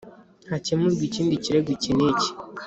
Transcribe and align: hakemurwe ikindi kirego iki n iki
hakemurwe 0.51 1.01
ikindi 1.09 1.41
kirego 1.43 1.69
iki 1.75 1.91
n 1.97 1.99
iki 2.09 2.29